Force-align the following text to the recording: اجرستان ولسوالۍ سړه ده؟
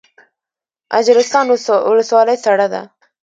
اجرستان 0.99 1.45
ولسوالۍ 1.89 2.37
سړه 2.45 2.67
ده؟ 2.73 2.81